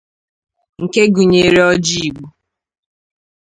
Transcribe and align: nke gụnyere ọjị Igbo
nke 0.83 1.01
gụnyere 1.13 1.61
ọjị 1.71 1.97
Igbo 2.07 2.27